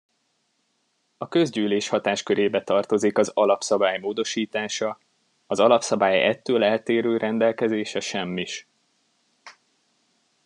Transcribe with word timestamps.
A 1.17 1.27
közgyűlés 1.27 1.87
hatáskörébe 1.87 2.63
tartozik 2.63 3.17
az 3.17 3.31
alapszabály 3.33 3.99
módosítása; 3.99 4.99
az 5.47 5.59
alapszabály 5.59 6.23
ettől 6.27 6.63
eltérő 6.63 7.17
rendelkezése 7.17 7.99
semmis. 7.99 8.67